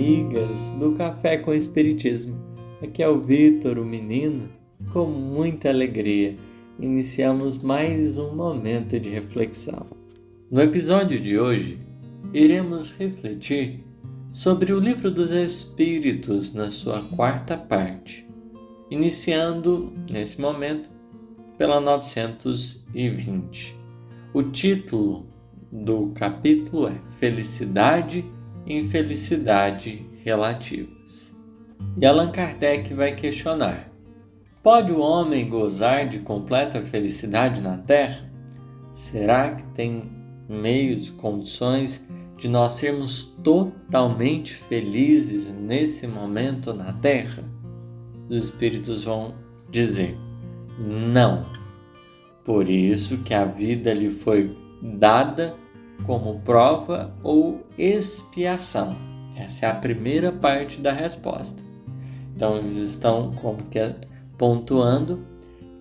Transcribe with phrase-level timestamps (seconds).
[0.00, 2.34] amigas do Café com Espiritismo.
[2.82, 4.48] Aqui é o Vitor, o menino.
[4.94, 6.36] Com muita alegria,
[6.78, 9.88] iniciamos mais um momento de reflexão.
[10.50, 11.78] No episódio de hoje,
[12.32, 13.84] iremos refletir
[14.32, 18.26] sobre o Livro dos Espíritos na sua quarta parte,
[18.90, 20.88] iniciando, nesse momento,
[21.58, 23.76] pela 920.
[24.32, 25.26] O título
[25.70, 31.34] do capítulo é Felicidade e Infelicidade Relativas.
[31.96, 33.90] E Allan Kardec vai questionar:
[34.62, 38.30] Pode o homem gozar de completa felicidade na Terra?
[38.92, 40.10] Será que tem
[40.48, 42.02] meios e condições
[42.36, 47.42] de nós sermos totalmente felizes nesse momento na Terra?
[48.28, 49.34] Os Espíritos vão
[49.70, 50.16] dizer:
[50.78, 51.44] não.
[52.44, 55.54] Por isso que a vida lhe foi dada
[56.06, 58.96] como prova ou expiação.
[59.36, 61.62] Essa é a primeira parte da resposta.
[62.34, 63.94] Então eles estão como que
[64.36, 65.24] pontuando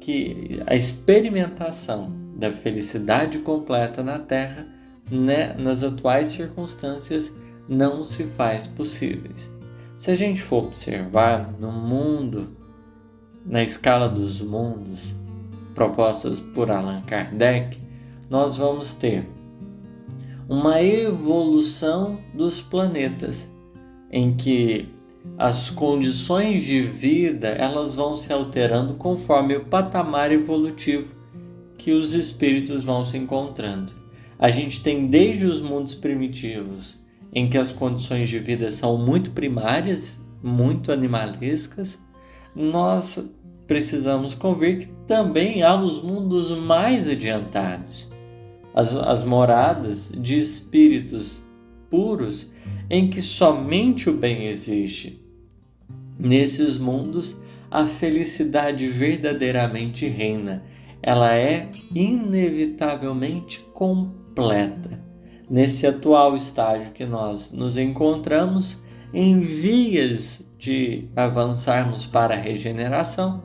[0.00, 4.66] que a experimentação da felicidade completa na Terra,
[5.10, 7.32] né, nas atuais circunstâncias,
[7.68, 9.50] não se faz possíveis.
[9.96, 12.48] Se a gente for observar no mundo,
[13.44, 15.14] na escala dos mundos
[15.74, 17.80] propostas por Allan Kardec,
[18.28, 19.26] nós vamos ter
[20.48, 23.48] uma evolução dos planetas
[24.10, 24.88] em que
[25.36, 31.14] as condições de vida elas vão se alterando conforme o patamar evolutivo
[31.76, 33.92] que os espíritos vão se encontrando.
[34.38, 36.96] A gente tem desde os mundos primitivos,
[37.32, 41.98] em que as condições de vida são muito primárias, muito animalescas,
[42.54, 43.18] nós
[43.66, 48.08] precisamos convir que também há os mundos mais adiantados,
[48.76, 51.42] as, as moradas de espíritos
[51.90, 52.52] puros
[52.90, 55.24] em que somente o bem existe.
[56.18, 57.36] Nesses mundos,
[57.70, 60.62] a felicidade verdadeiramente reina.
[61.02, 65.02] Ela é inevitavelmente completa.
[65.48, 68.82] Nesse atual estágio que nós nos encontramos,
[69.14, 73.42] em vias de avançarmos para a regeneração,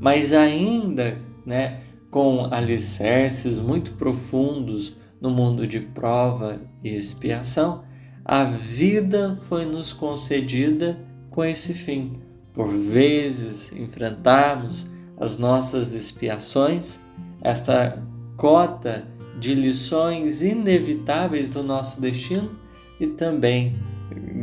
[0.00, 1.80] mas ainda né,
[2.10, 7.84] com alicerces muito profundos no mundo de prova e expiação,
[8.24, 10.98] a vida foi nos concedida
[11.30, 12.20] com esse fim.
[12.52, 16.98] Por vezes enfrentarmos as nossas expiações,
[17.40, 18.02] esta
[18.36, 19.06] cota
[19.38, 22.50] de lições inevitáveis do nosso destino
[22.98, 23.74] e também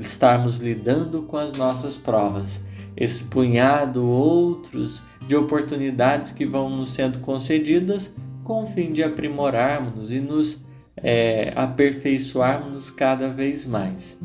[0.00, 2.60] estarmos lidando com as nossas provas.
[2.96, 8.14] Esse punhado outros de oportunidades que vão nos sendo concedidas
[8.44, 10.64] com o fim de aprimorarmos e nos
[10.96, 14.18] é, aperfeiçoarmos cada vez mais.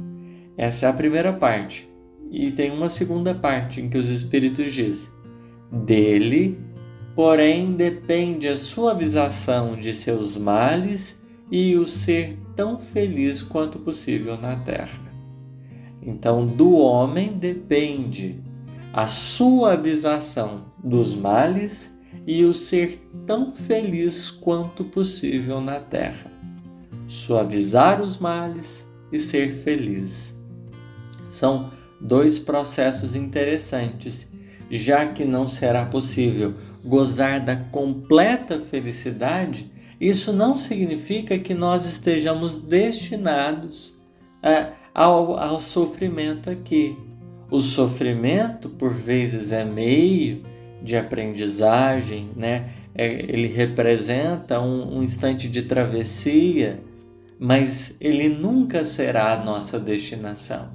[0.58, 1.90] Essa é a primeira parte.
[2.30, 5.10] E tem uma segunda parte em que os Espíritos dizem:
[5.72, 6.58] dele,
[7.16, 11.20] porém, depende a suavização de seus males
[11.52, 15.12] e o ser tão feliz quanto possível na terra.
[16.02, 18.40] Então, do homem depende
[18.94, 21.96] a suavização dos males
[22.28, 26.30] e o ser tão feliz quanto possível na terra.
[27.08, 30.36] Suavizar os males e ser feliz.
[31.30, 34.30] São dois processos interessantes,
[34.70, 36.54] já que não será possível
[36.84, 43.96] gozar da completa felicidade, isso não significa que nós estejamos destinados
[44.42, 46.98] a, ao, ao sofrimento aqui
[47.52, 50.42] o sofrimento, por vezes, é meio
[50.82, 52.70] de aprendizagem, né?
[52.96, 56.82] É, ele representa um, um instante de travessia,
[57.38, 60.70] mas ele nunca será a nossa destinação.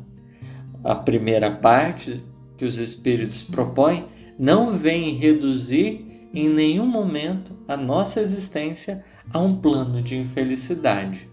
[0.85, 2.23] A primeira parte
[2.57, 4.07] que os Espíritos propõem
[4.39, 9.03] não vem reduzir em nenhum momento a nossa existência
[9.33, 11.29] a um plano de infelicidade.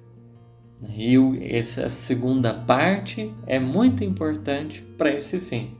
[0.89, 1.17] E
[1.55, 5.75] essa segunda parte é muito importante para esse fim.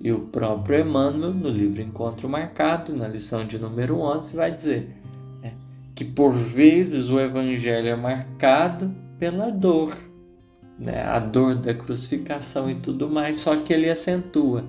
[0.00, 4.88] E o próprio Emmanuel, no livro Encontro Marcado, na lição de número 11, vai dizer
[5.42, 5.54] né,
[5.94, 9.96] que por vezes o Evangelho é marcado pela dor,
[10.78, 14.64] né, a dor da crucificação e tudo mais, só que ele acentua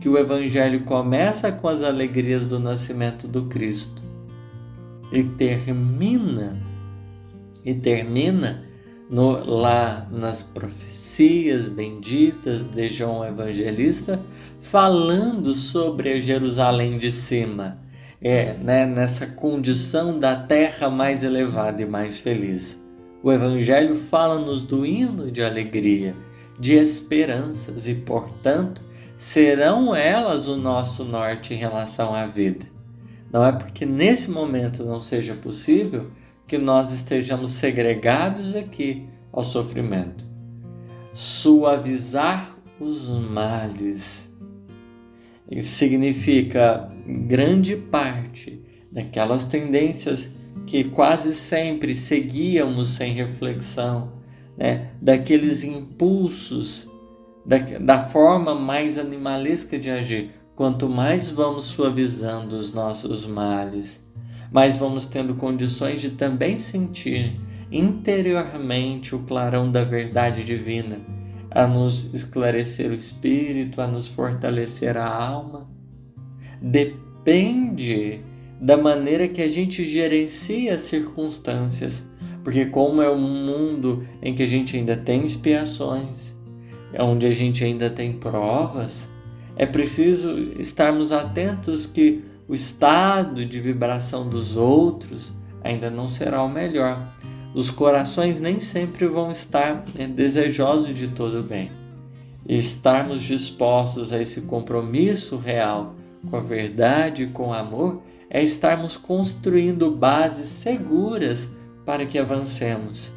[0.00, 4.02] que o Evangelho começa com as alegrias do nascimento do Cristo
[5.12, 6.56] e termina
[7.64, 8.67] e termina
[9.08, 14.20] no, lá nas profecias benditas de João Evangelista,
[14.60, 17.78] falando sobre a Jerusalém de cima,
[18.20, 22.78] é, né, nessa condição da terra mais elevada e mais feliz.
[23.22, 26.14] O Evangelho fala-nos do hino de alegria,
[26.58, 28.82] de esperanças e, portanto,
[29.16, 32.66] serão elas o nosso norte em relação à vida.
[33.32, 36.10] Não é porque nesse momento não seja possível
[36.48, 40.24] que nós estejamos segregados aqui ao sofrimento.
[41.12, 44.28] Suavizar os males
[45.60, 50.30] significa grande parte daquelas tendências
[50.66, 54.12] que quase sempre seguíamos sem reflexão,
[54.56, 54.90] né?
[55.00, 56.88] daqueles impulsos,
[57.44, 60.30] da, da forma mais animalesca de agir.
[60.54, 64.02] Quanto mais vamos suavizando os nossos males,
[64.50, 67.38] mais vamos tendo condições de também sentir
[67.70, 70.98] interiormente o clarão da verdade divina,
[71.50, 75.68] a nos esclarecer o espírito, a nos fortalecer a alma.
[76.60, 78.20] Depende
[78.60, 82.02] da maneira que a gente gerencia as circunstâncias,
[82.42, 86.34] porque como é um mundo em que a gente ainda tem expiações,
[86.98, 89.06] onde a gente ainda tem provas,
[89.56, 96.48] é preciso estarmos atentos que o estado de vibração dos outros ainda não será o
[96.48, 96.98] melhor.
[97.54, 101.70] Os corações nem sempre vão estar né, desejosos de todo bem.
[102.46, 105.94] E estarmos dispostos a esse compromisso real
[106.30, 111.46] com a verdade e com o amor é estarmos construindo bases seguras
[111.84, 113.12] para que avancemos.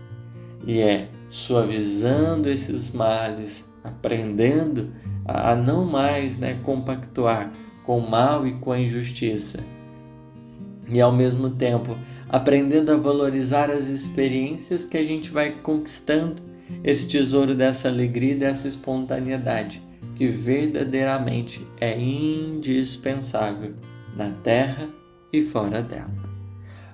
[0.67, 4.89] E é suavizando esses males, aprendendo
[5.25, 7.51] a não mais né, compactuar
[7.85, 9.59] com o mal e com a injustiça.
[10.87, 11.97] E ao mesmo tempo,
[12.29, 16.41] aprendendo a valorizar as experiências que a gente vai conquistando,
[16.83, 19.81] esse tesouro dessa alegria e dessa espontaneidade,
[20.15, 23.73] que verdadeiramente é indispensável
[24.15, 24.87] na Terra
[25.31, 26.13] e fora dela.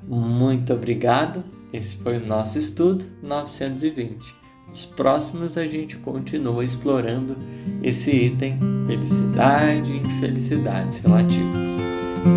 [0.08, 1.44] Muito obrigado.
[1.72, 4.47] Esse foi o nosso estudo 920.
[4.70, 7.36] Nos próximos a gente continua explorando
[7.82, 11.70] esse item felicidade e infelicidades relativas.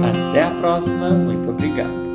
[0.05, 2.10] Até a próxima, muito obrigado.